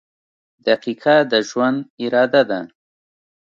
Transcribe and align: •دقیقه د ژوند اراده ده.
•دقیقه 0.67 1.15
د 1.31 1.33
ژوند 1.49 1.79
اراده 2.03 2.41
ده. 2.49 2.61